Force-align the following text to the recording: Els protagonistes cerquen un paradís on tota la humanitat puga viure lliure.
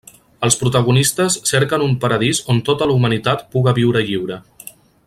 Els 0.45 0.55
protagonistes 0.61 1.35
cerquen 1.51 1.85
un 1.89 1.93
paradís 2.05 2.41
on 2.55 2.63
tota 2.71 2.89
la 2.93 2.99
humanitat 2.99 3.47
puga 3.57 3.79
viure 3.83 4.07
lliure. 4.11 4.43